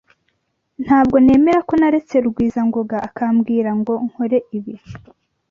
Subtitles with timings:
[0.83, 4.75] Ntabwo nemera ko naretse Rugwizangoga akambwira ngo nkore ibi.